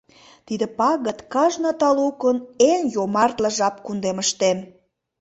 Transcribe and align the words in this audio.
Тиде 0.47 0.65
пагыт 0.77 1.19
кажне 1.33 1.71
талукын 1.81 2.37
Эн 2.71 2.81
йомартле 2.95 3.49
жап 3.57 3.75
кундемыштем. 3.85 4.57